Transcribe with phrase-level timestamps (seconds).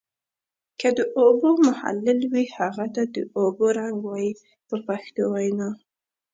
[0.79, 4.31] که د اوبو محلل وي هغه ته د اوبو رنګ وایي
[4.67, 5.69] په پښتو وینا.